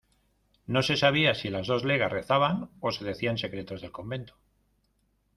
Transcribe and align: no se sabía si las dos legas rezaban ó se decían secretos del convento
no 0.65 0.81
se 0.81 0.97
sabía 0.97 1.35
si 1.35 1.49
las 1.51 1.67
dos 1.67 1.85
legas 1.85 2.11
rezaban 2.11 2.71
ó 2.87 2.89
se 2.91 3.05
decían 3.05 3.37
secretos 3.37 3.81
del 3.81 3.91
convento 3.99 4.33